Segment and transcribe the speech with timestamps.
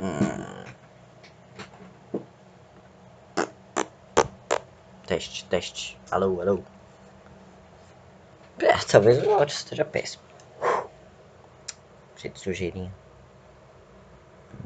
[0.00, 0.64] Hum.
[5.06, 5.98] Teste, teste.
[6.10, 6.64] Alô, alô.
[8.58, 10.22] É, talvez o áudio esteja péssimo.
[12.16, 12.94] Cheio de sujeirinha.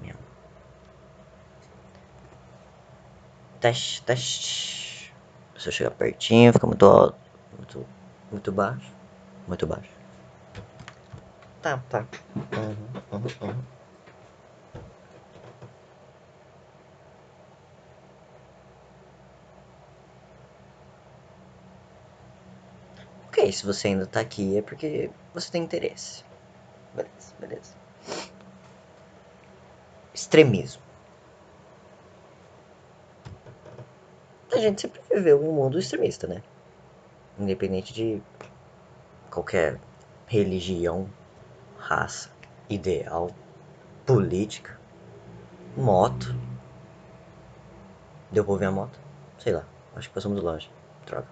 [0.00, 0.14] Meu.
[3.58, 5.12] Teste, teste.
[5.56, 7.18] Se eu chegar pertinho, fica muito alto.
[7.56, 7.88] Muito,
[8.30, 8.92] muito baixo.
[9.48, 9.90] Muito baixo.
[11.60, 12.06] Tá, tá.
[12.36, 13.64] Uhum, uhum, uhum.
[23.52, 26.24] Se você ainda tá aqui é porque você tem interesse.
[26.94, 27.72] Beleza, beleza.
[30.12, 30.82] Extremismo.
[34.52, 36.42] A gente sempre viveu um mundo extremista, né?
[37.38, 38.22] Independente de
[39.30, 39.80] qualquer
[40.28, 41.10] religião,
[41.76, 42.30] raça,
[42.70, 43.30] ideal,
[44.06, 44.78] política,
[45.76, 46.34] moto.
[48.30, 48.98] Deu pra ouvir a moto?
[49.38, 49.66] Sei lá,
[49.96, 50.70] acho que passamos longe.
[51.04, 51.26] Droga.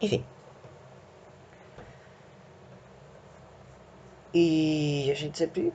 [0.00, 0.24] Enfim.
[4.38, 5.72] E a gente sempre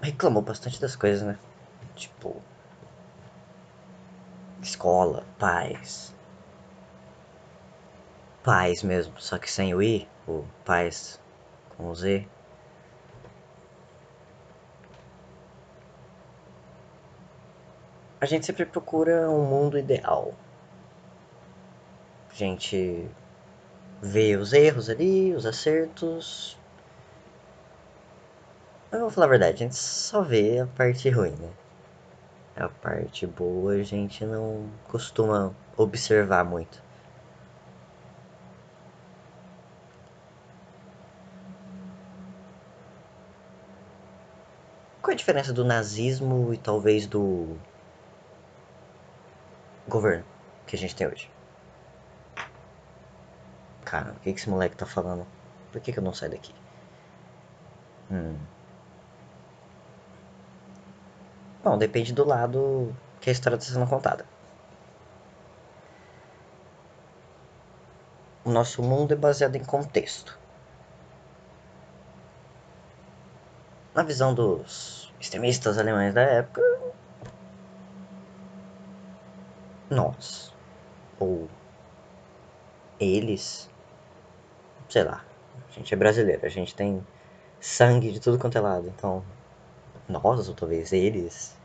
[0.00, 1.38] reclamou bastante das coisas, né?
[1.94, 2.34] Tipo,
[4.62, 6.14] escola, pais.
[8.42, 11.20] Pais mesmo, só que sem o I, o pais
[11.76, 12.26] com o Z.
[18.22, 20.32] A gente sempre procura um mundo ideal.
[22.30, 23.06] A gente
[24.00, 26.61] vê os erros ali, os acertos.
[28.92, 31.50] Eu vou falar a verdade, a gente só vê a parte ruim, né?
[32.56, 36.82] A parte boa a gente não costuma observar muito.
[45.02, 47.58] Qual a diferença do nazismo e talvez do
[49.86, 50.24] governo
[50.66, 51.30] que a gente tem hoje?
[53.84, 55.24] Cara, o que esse moleque tá falando?
[55.70, 56.52] Por que, que eu não saio daqui?
[58.10, 58.51] Hum.
[61.64, 64.26] Bom, depende do lado que a história está sendo contada.
[68.44, 70.36] O nosso mundo é baseado em contexto.
[73.94, 76.60] Na visão dos extremistas alemães da época,
[79.88, 80.52] nós,
[81.20, 81.48] ou
[82.98, 83.70] eles,
[84.88, 85.24] sei lá,
[85.68, 87.06] a gente é brasileiro, a gente tem
[87.60, 89.22] sangue de tudo quanto é lado, então
[90.12, 91.56] nós, ou talvez eles,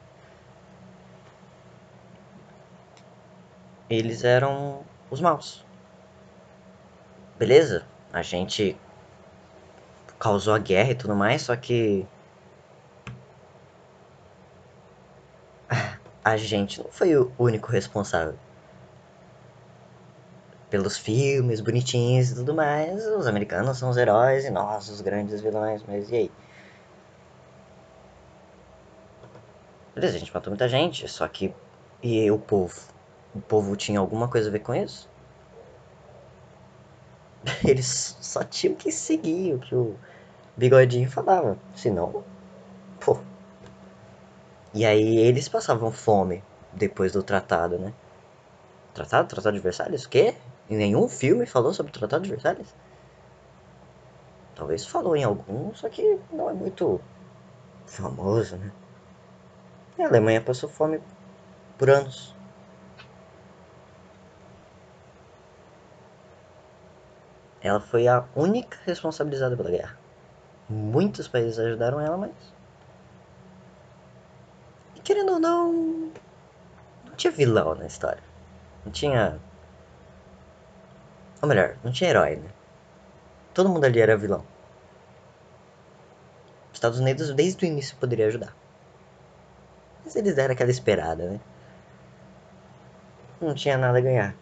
[3.89, 4.81] eles eram
[5.11, 5.65] os maus.
[7.37, 7.85] Beleza?
[8.11, 8.75] A gente
[10.17, 12.05] causou a guerra e tudo mais, só que
[16.23, 18.35] a gente não foi o único responsável.
[20.69, 25.39] Pelos filmes bonitinhos e tudo mais, os americanos são os heróis e nós os grandes
[25.39, 26.31] vilões, mas e aí?
[29.97, 31.51] Beleza, a gente matou muita gente, só que.
[32.03, 32.79] E o povo?
[33.33, 35.09] O povo tinha alguma coisa a ver com isso?
[37.65, 39.95] Eles só tinham que seguir o que o
[40.55, 41.57] bigodinho falava.
[41.75, 42.23] Senão.
[42.99, 43.17] Pô.
[44.71, 46.43] E aí eles passavam fome
[46.73, 47.91] depois do tratado, né?
[48.93, 49.27] Tratado?
[49.27, 50.03] Tratado de Versalhes?
[50.03, 50.35] O quê?
[50.69, 52.67] Em nenhum filme falou sobre o Tratado de Versalhes?
[54.55, 57.01] Talvez falou em algum, só que não é muito
[57.87, 58.71] famoso, né?
[59.97, 61.01] E a Alemanha passou fome
[61.77, 62.35] por anos.
[67.61, 69.97] Ela foi a única responsabilizada pela guerra.
[70.69, 72.31] Muitos países ajudaram ela, mas.
[74.95, 76.11] E querendo ou não.
[77.05, 78.21] Não tinha vilão na história.
[78.85, 79.39] Não tinha.
[81.41, 82.49] Ou melhor, não tinha herói, né?
[83.53, 84.45] Todo mundo ali era vilão.
[86.71, 88.53] Os Estados Unidos, desde o início, poderia ajudar.
[90.07, 91.39] Mas eles deram aquela esperada, né?
[93.41, 94.33] Não tinha nada a ganhar.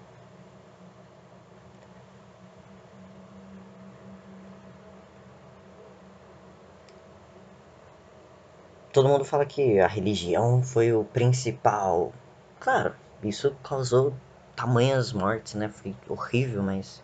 [8.93, 12.13] Todo mundo fala que a religião foi o principal.
[12.59, 14.13] Claro, isso causou
[14.55, 15.67] tamanhas mortes, né?
[15.67, 17.01] Foi horrível, mas.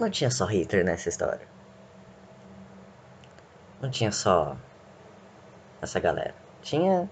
[0.00, 1.46] Não tinha só Hitler nessa história.
[3.82, 4.56] Não tinha só
[5.84, 6.34] essa galera.
[6.62, 7.08] Tinha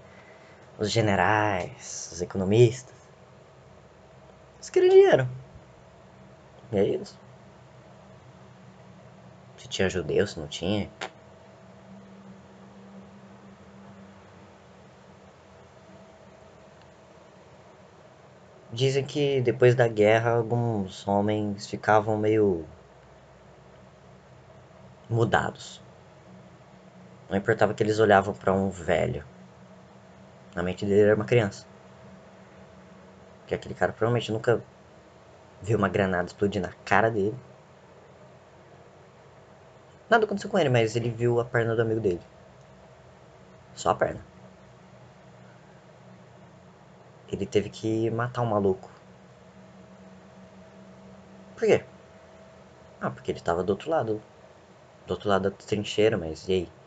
[0.77, 2.95] os generais, os economistas.
[4.55, 5.29] Eles queriam dinheiro.
[6.71, 7.19] E é isso.
[9.57, 10.89] Se tinha judeu, se não tinha.
[18.71, 22.65] Dizem que depois da guerra alguns homens ficavam meio
[25.07, 25.79] mudados.
[27.33, 29.25] Não importava que eles olhavam para um velho.
[30.55, 31.65] Na mente dele era uma criança.
[33.47, 34.61] Que aquele cara provavelmente nunca
[35.63, 37.33] viu uma granada explodir na cara dele.
[40.07, 42.21] Nada aconteceu com ele, mas ele viu a perna do amigo dele.
[43.75, 44.23] Só a perna.
[47.31, 48.91] Ele teve que matar um maluco.
[51.55, 51.83] Por quê?
[52.99, 54.19] Ah, porque ele tava do outro lado.
[55.07, 56.82] Do outro lado da trincheira, mas e aí?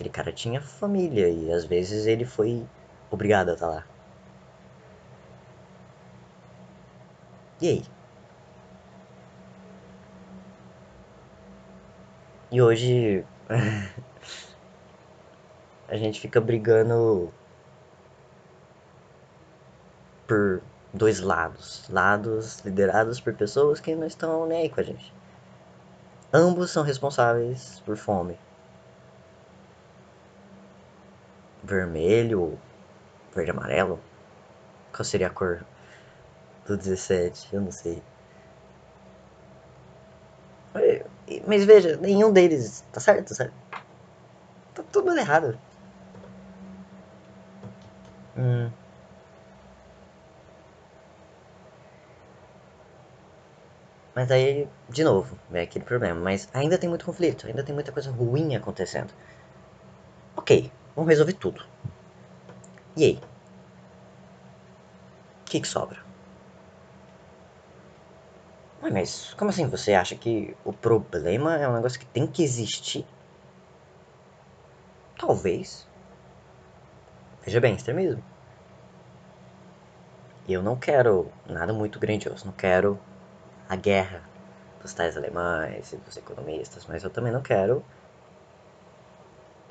[0.00, 2.68] Aquele cara tinha família e às vezes ele foi
[3.08, 3.86] obrigado a estar lá.
[7.60, 7.94] E aí?
[12.50, 13.28] E hoje
[15.88, 17.36] a gente fica brigando
[20.26, 25.14] por dois lados, lados liderados por pessoas que não estão nem aí com a gente.
[26.32, 28.42] Ambos são responsáveis por fome.
[31.70, 32.60] Vermelho,
[33.34, 34.02] verde amarelo.
[34.92, 35.66] Qual seria a cor
[36.66, 37.54] do 17?
[37.54, 38.04] Eu não sei.
[41.46, 43.52] Mas veja, nenhum deles tá certo, sabe?
[44.74, 45.60] Tá tudo errado.
[48.36, 48.74] Hum.
[54.14, 56.20] Mas aí, de novo, é aquele problema.
[56.20, 59.12] Mas ainda tem muito conflito, ainda tem muita coisa ruim acontecendo.
[60.36, 60.50] Ok,
[60.94, 61.62] vamos resolver tudo.
[62.96, 63.16] E aí?
[63.16, 63.40] O
[65.50, 65.98] que, que sobra?
[68.82, 72.42] Ué, mas como assim você acha que o problema é um negócio que tem que
[72.42, 73.06] existir?
[75.16, 75.86] Talvez.
[77.44, 78.22] Veja bem, extremismo.
[80.46, 83.00] E eu não quero nada muito grandioso, não quero
[83.68, 84.28] a guerra
[84.80, 87.84] dos tais alemães e dos economistas, mas eu também não quero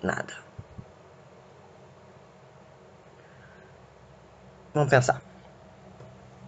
[0.03, 0.33] nada.
[4.73, 5.19] Vamos pensar.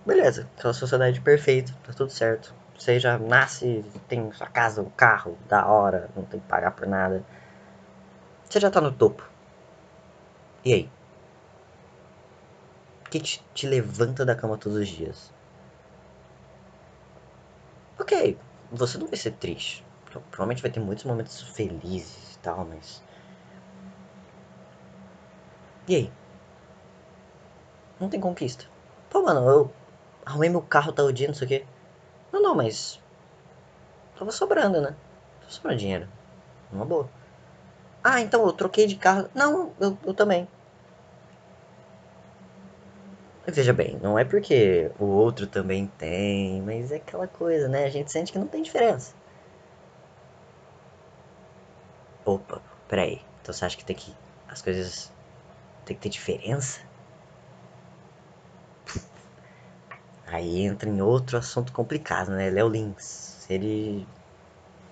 [0.06, 2.56] Beleza, aquela sociedade perfeita, tá tudo certo.
[2.78, 6.86] Você já nasce, tem sua casa, um carro, da hora, não tem que pagar por
[6.88, 7.26] nada.
[8.44, 9.24] Você já tá no topo.
[10.64, 10.92] E aí?
[13.06, 15.32] O que te, te levanta da cama todos os dias?
[17.98, 18.38] Ok,
[18.70, 19.88] você não vai ser triste.
[20.30, 23.02] Provavelmente vai ter muitos momentos felizes e tal, mas.
[25.88, 26.16] E aí?
[28.02, 28.66] Não tem conquista.
[29.12, 29.72] Pô, mano, eu
[30.26, 31.66] arrumei meu carro tal dia, não sei o quê.
[32.34, 33.00] Não, não, mas.
[34.18, 34.96] Tava sobrando, né?
[35.42, 36.08] Tava sobrando dinheiro.
[36.74, 37.08] Uma boa.
[38.04, 39.30] Ah, então eu troquei de carro.
[39.36, 40.48] Não, eu, eu também.
[43.48, 47.86] Veja bem, não é porque o outro também tem, mas é aquela coisa, né?
[47.86, 49.14] A gente sente que não tem diferença.
[52.26, 53.22] Opa, peraí.
[53.42, 54.12] Então você acha que tem que.
[54.48, 55.12] As coisas.
[55.86, 56.80] tem que ter diferença?
[60.32, 62.50] Aí entra em outro assunto complicado, né?
[62.50, 63.46] Léo Lins.
[63.50, 64.08] Ele.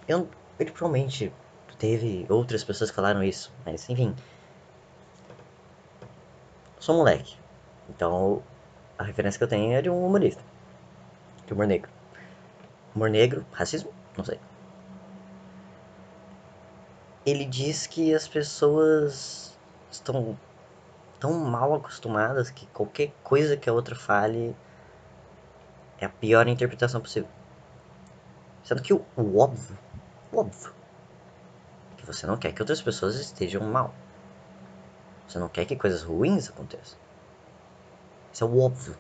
[0.06, 0.28] Eu,
[0.60, 1.32] ele provavelmente
[1.78, 4.14] teve outras pessoas que falaram isso, mas enfim.
[6.78, 7.38] Sou moleque.
[7.90, 8.44] Então,
[8.98, 10.44] a referência que eu tenho é de um humorista.
[11.48, 11.90] De humor negro.
[12.94, 13.46] Humor negro?
[13.54, 13.94] Racismo?
[14.18, 14.40] Não sei.
[17.26, 19.58] Ele diz que as pessoas
[19.90, 20.38] estão
[21.18, 24.54] tão mal acostumadas que qualquer coisa que a outra fale
[26.02, 27.30] é a pior interpretação possível.
[28.64, 29.78] Sendo que o, o óbvio,
[30.32, 30.74] o óbvio,
[31.98, 33.96] que você não quer que outras pessoas estejam mal.
[35.28, 36.98] Você não quer que coisas ruins aconteçam.
[38.34, 38.98] Isso é o óbvio.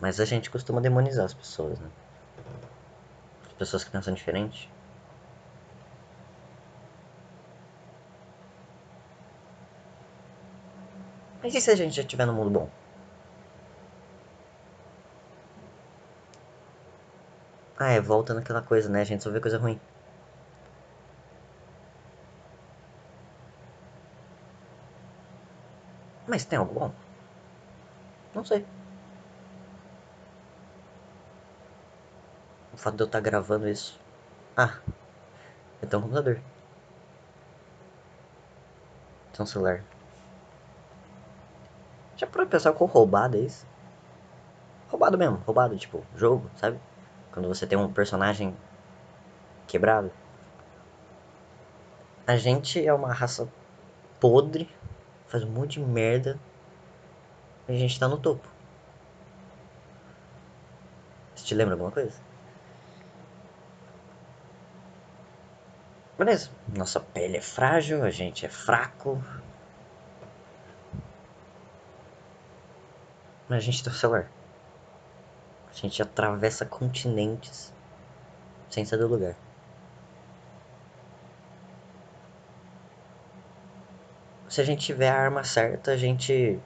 [0.00, 1.88] Mas a gente costuma demonizar as pessoas, né?
[3.46, 4.70] As pessoas que pensam diferente.
[11.42, 12.70] Mas e se a gente já estiver no mundo bom?
[17.78, 19.02] Ah, é, volta naquela coisa, né?
[19.06, 19.80] Gente só vê coisa ruim.
[26.24, 26.96] Mas tem algo bom?
[28.34, 28.66] Não sei.
[32.72, 34.00] O fato de eu estar gravando isso.
[34.56, 34.82] Ah,
[35.80, 36.44] tenho um computador.
[39.32, 39.86] Tem um celular.
[42.14, 43.66] Já parou pensar quão roubado é isso?
[44.86, 46.82] Roubado mesmo, roubado, tipo, jogo, sabe?
[47.38, 48.52] Quando você tem um personagem
[49.68, 50.10] quebrado.
[52.26, 53.48] A gente é uma raça
[54.18, 54.68] podre
[55.28, 56.36] faz um monte de merda
[57.68, 58.48] A gente tá no topo.
[61.36, 62.18] Você te lembra alguma coisa?
[66.18, 66.50] Beleza.
[66.76, 69.22] Nossa pele é frágil, a gente é fraco.
[73.48, 74.37] Mas a gente tem o celular.
[75.78, 77.72] A gente atravessa continentes
[78.68, 79.36] sem sair do lugar.
[84.48, 86.58] Se a gente tiver a arma certa, a gente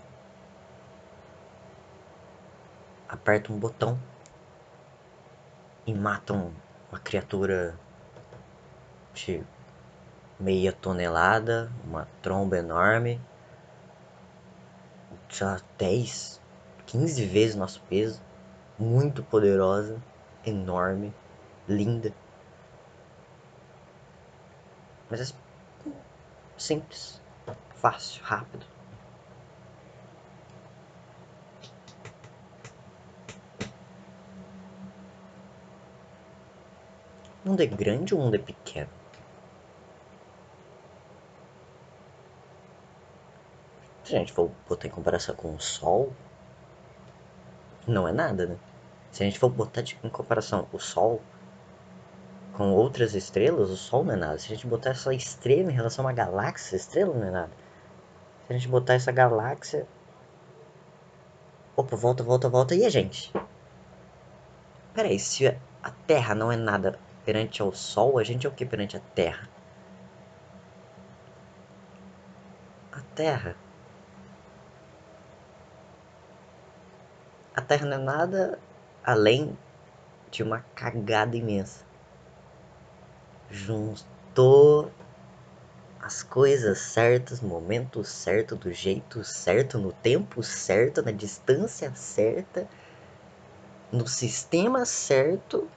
[3.06, 4.00] aperta um botão
[5.86, 7.78] e mata uma criatura
[9.12, 9.44] de
[10.40, 13.20] meia tonelada, uma tromba enorme,
[15.28, 16.40] sei lá, 10,
[16.86, 18.22] 15 vezes nosso peso,
[18.78, 20.00] muito poderosa,
[20.44, 21.12] enorme,
[21.68, 22.12] linda.
[25.10, 25.34] Mas é
[26.56, 27.20] simples,
[27.74, 28.66] fácil, rápido.
[37.44, 38.88] O mundo é grande ou o mundo é pequeno?
[44.04, 46.12] Se a gente for botar em comparação com o Sol,
[47.86, 48.56] não é nada, né?
[49.10, 51.20] Se a gente for botar em comparação o Sol
[52.54, 54.38] com outras estrelas, o Sol não é nada.
[54.38, 57.50] Se a gente botar essa estrela em relação a uma galáxia, estrela não é nada.
[58.46, 59.86] Se a gente botar essa galáxia.
[61.76, 62.74] Opa, volta, volta, volta.
[62.74, 63.32] E a gente?
[64.94, 68.64] Peraí, se a Terra não é nada perante ao Sol, a gente é o que
[68.64, 69.48] perante a Terra?
[72.92, 73.56] A Terra.
[77.54, 78.58] A Terra não é nada
[79.04, 79.56] além
[80.30, 81.84] de uma cagada imensa.
[83.50, 84.90] Juntou
[86.00, 92.66] as coisas certas, momento certo, do jeito certo, no tempo certo, na distância certa,
[93.92, 95.68] no sistema certo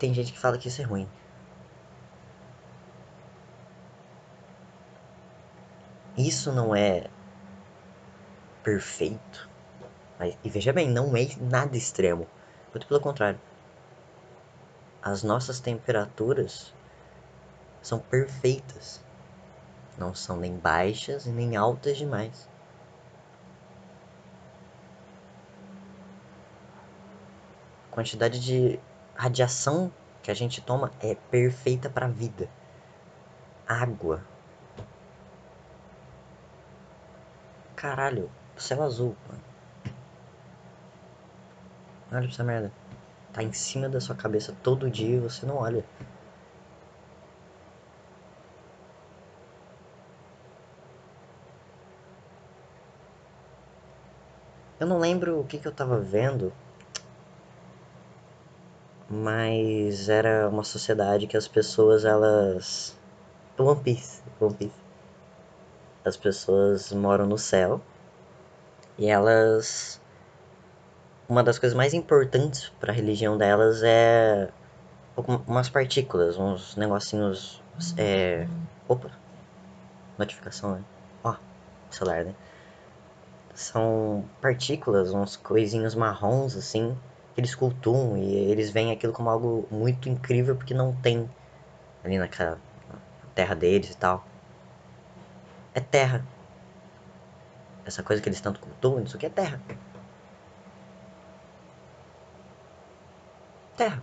[0.00, 1.06] Tem gente que fala que isso é ruim.
[6.16, 7.08] Isso não é
[8.62, 9.48] perfeito.
[10.18, 12.26] Mas, e veja bem, não é nada extremo.
[12.72, 13.38] Muito pelo contrário.
[15.02, 16.74] As nossas temperaturas
[17.82, 19.00] são perfeitas.
[19.98, 22.48] Não são nem baixas e nem altas demais.
[27.90, 28.78] A quantidade de
[29.14, 29.90] radiação
[30.22, 32.48] que a gente toma é perfeita para a vida.
[33.66, 34.29] Água.
[37.80, 39.42] Caralho, céu azul, mano.
[42.12, 42.70] Olha essa merda.
[43.32, 45.82] Tá em cima da sua cabeça todo dia e você não olha.
[54.78, 56.52] Eu não lembro o que, que eu tava vendo
[59.08, 62.94] mas era uma sociedade que as pessoas elas
[63.58, 64.89] One Piece, One Piece.
[66.04, 67.80] As pessoas moram no céu
[68.98, 70.00] e elas
[71.28, 74.48] uma das coisas mais importantes para a religião delas é
[75.46, 77.62] umas partículas, uns negocinhos
[77.96, 78.46] é
[78.88, 79.10] opa,
[80.18, 80.84] notificação, né?
[81.22, 81.34] Ó,
[81.90, 82.34] celular, né?
[83.54, 86.96] São partículas, uns coisinhos marrons assim,
[87.34, 91.28] que eles cultuam e eles veem aquilo como algo muito incrível porque não tem
[92.02, 92.28] ali na
[93.34, 94.29] terra deles e tal.
[95.74, 96.24] É terra.
[97.84, 99.60] Essa coisa que eles tanto cultuam, isso aqui é terra.
[103.76, 104.02] Terra.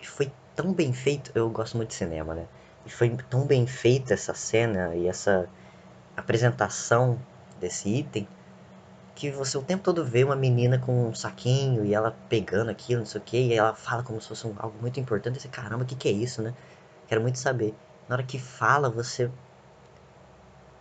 [0.00, 2.46] E foi tão bem feito, eu gosto muito de cinema, né?
[2.84, 5.48] E foi tão bem feita essa cena e essa
[6.16, 7.18] apresentação
[7.58, 8.28] desse item
[9.14, 13.00] que você o tempo todo vê uma menina com um saquinho e ela pegando aquilo,
[13.00, 15.40] não sei o que, e ela fala como se fosse um, algo muito importante.
[15.40, 16.54] Você, caramba, o que, que é isso, né?
[17.08, 17.74] Quero muito saber.
[18.08, 19.32] Na hora que fala, você.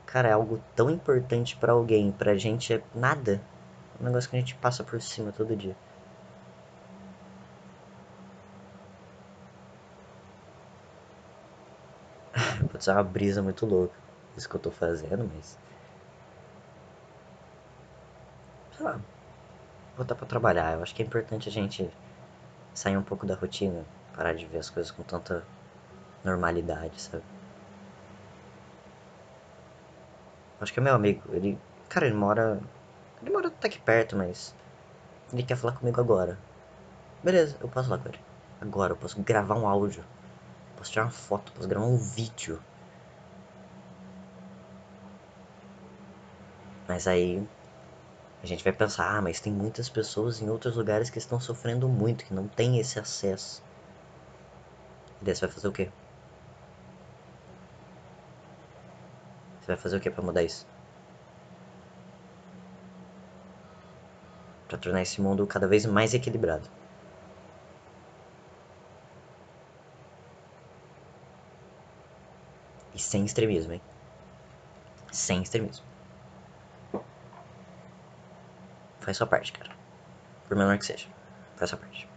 [0.03, 3.46] Cara, é algo tão importante para alguém, pra gente é nada.
[3.94, 5.77] É um negócio que a gente passa por cima todo dia.
[12.72, 13.98] Pode ser uma brisa muito louca
[14.36, 15.58] isso que eu tô fazendo, mas.
[18.72, 19.03] sei lá,
[19.96, 20.74] voltar para trabalhar.
[20.75, 21.98] Eu acho que é importante a gente
[22.74, 25.48] sair um pouco da rotina, parar de ver as coisas com tanta
[26.25, 27.25] normalidade, sabe?
[30.60, 31.58] Acho que é meu amigo, ele,
[31.89, 32.60] cara, ele mora,
[33.22, 34.53] ele mora até aqui perto, mas
[35.34, 36.39] ele quer falar comigo agora.
[37.24, 38.20] Beleza, eu posso falar com ele.
[38.62, 40.05] Agora, eu posso gravar um áudio
[40.75, 42.62] Posso tirar uma foto, posso gravar um vídeo.
[46.88, 47.48] Mas aí
[48.41, 51.89] a gente vai pensar, ah, mas tem muitas pessoas em outros lugares que estão sofrendo
[51.89, 53.62] muito, que não tem esse acesso.
[55.20, 55.91] E daí você vai fazer o quê?
[59.66, 60.68] Você vai fazer o quê pra mudar isso?
[64.68, 66.70] Pra tornar esse mundo cada vez mais equilibrado.
[72.94, 73.82] E sem extremismo, hein?
[75.12, 75.84] Sem extremismo.
[79.00, 79.74] Faz sua parte, cara.
[80.48, 81.08] Por menor que seja.
[81.58, 82.15] Faz sua parte.